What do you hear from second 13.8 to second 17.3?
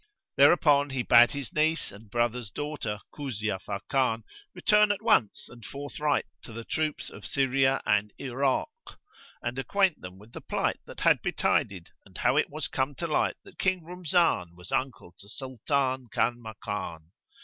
Rumzan was uncle to Sultan Kanmakan.